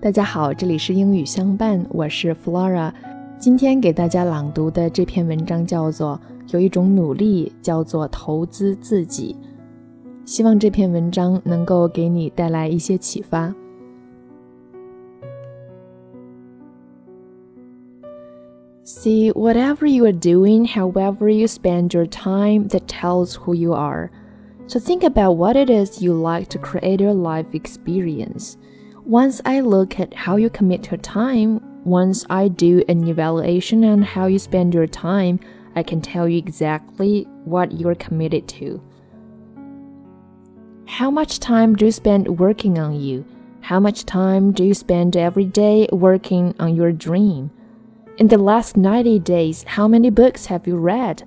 [0.00, 2.92] 大家好，这里是英语相伴，我是 Flora。
[3.36, 6.20] 今天给大家朗读的这篇文章叫做
[6.54, 9.34] 《有一种努力叫做投资自己》，
[10.24, 13.52] 希望这篇文章能够给你带来一些启发。
[18.84, 24.10] See, whatever you are doing, however you spend your time, that tells who you are.
[24.68, 28.52] So think about what it is you like to create your life experience.
[29.08, 34.02] Once I look at how you commit your time, once I do an evaluation on
[34.02, 35.40] how you spend your time,
[35.74, 38.82] I can tell you exactly what you're committed to.
[40.84, 43.24] How much time do you spend working on you?
[43.62, 47.50] How much time do you spend every day working on your dream?
[48.18, 51.26] In the last 90 days, how many books have you read?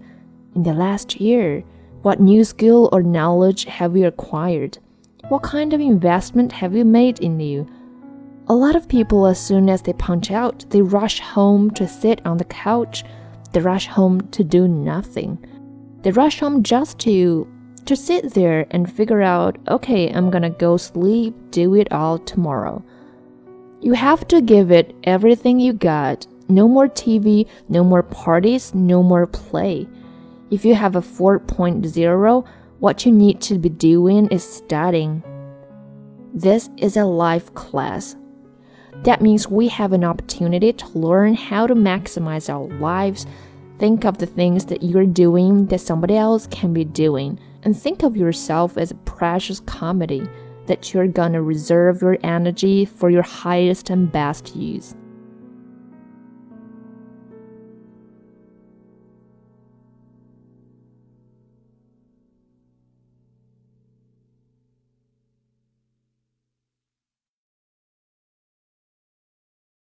[0.54, 1.64] In the last year,
[2.04, 4.78] what new skill or knowledge have you acquired?
[5.32, 7.66] What kind of investment have you made in you?
[8.48, 12.20] A lot of people, as soon as they punch out, they rush home to sit
[12.26, 13.06] on the couch.
[13.54, 15.40] They rush home to do nothing.
[16.02, 17.48] They rush home just to
[17.86, 22.84] to sit there and figure out, okay, I'm gonna go sleep, do it all tomorrow.
[23.80, 26.28] You have to give it everything you got.
[26.50, 29.88] No more TV, no more parties, no more play.
[30.50, 32.46] If you have a 4.0,
[32.82, 35.22] what you need to be doing is studying.
[36.34, 38.16] This is a life class.
[39.04, 43.28] That means we have an opportunity to learn how to maximize our lives.
[43.78, 48.02] Think of the things that you're doing that somebody else can be doing, and think
[48.02, 50.28] of yourself as a precious commodity
[50.66, 54.96] that you're gonna reserve your energy for your highest and best use.